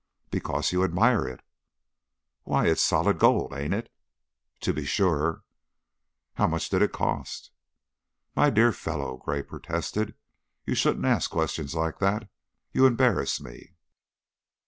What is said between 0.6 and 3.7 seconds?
you admire it." "Why it's solid gold,